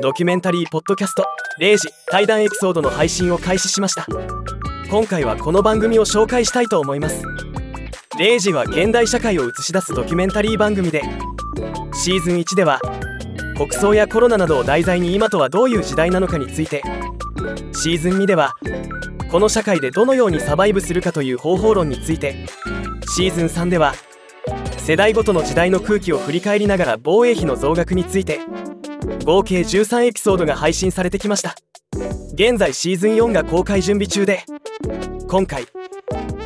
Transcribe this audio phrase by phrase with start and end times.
[0.00, 1.26] ドキュメンタリーポッドキャスト
[1.60, 4.06] 0時対談エピソードの配信を開始しました。
[4.90, 7.22] 今回はこの番組を紹介したいと思います。
[8.18, 11.02] 0時は現代社会を映し出すドキュメンタリー番組で
[11.92, 12.80] シーズン1では
[13.56, 16.82] 国葬やコロナなどを題材に今とはどういう時代なのかについて
[17.72, 18.54] シーズン2では
[19.30, 22.46] この社会でどのようにサバイブするかという方法論について
[23.14, 23.94] シーズン3では
[24.78, 28.40] 世代ごとの時代の空気を振り返りながら防衛費の増額について
[29.24, 31.54] 合計13エピソードが配信されてきました。
[32.34, 34.44] 現在シーズン4が公開準備中で
[35.28, 35.66] 今回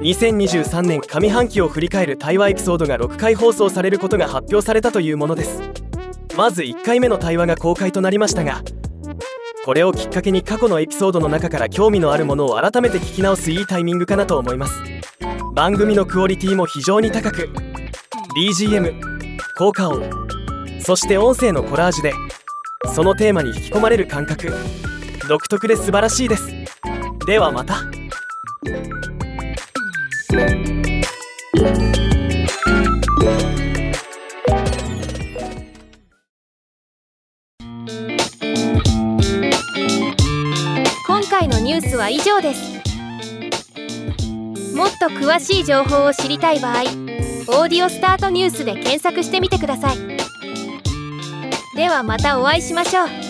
[0.00, 5.62] 2023年上半期を振り返る対話エピソードが6回放送されることが発表されたというものです。
[6.36, 8.62] まず1回目の対話が公開となりましたが
[9.64, 14.80] これをきっかけに過去のエピソードの中から興味のあるものを改めて聞き直すいいタイミングかなと思います。
[15.54, 17.50] 番組のクオリティも非常に高く
[18.36, 19.00] BGM
[19.56, 20.08] 効果音
[20.80, 22.12] そして音声のコラージュで
[22.94, 24.52] そのテーマに引き込まれる感覚。
[25.28, 26.48] 独特で素晴らしいです。
[27.26, 27.82] ではまた。
[41.06, 42.78] 今回のニュースは以上です。
[44.74, 46.82] もっと詳しい情報を知りたい場合
[47.60, 49.96] 「オーディオスタートニュース」で検索してみてください。
[51.78, 53.27] ではまたお会いしましょう。